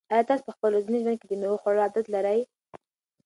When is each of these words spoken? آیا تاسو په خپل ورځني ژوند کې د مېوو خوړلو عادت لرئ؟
آیا 0.13 0.27
تاسو 0.29 0.43
په 0.47 0.51
خپل 0.55 0.69
ورځني 0.71 0.97
ژوند 1.03 1.17
کې 1.19 1.27
د 1.29 1.33
مېوو 1.39 1.61
خوړلو 1.61 1.83
عادت 1.85 2.05
لرئ؟ 2.13 2.39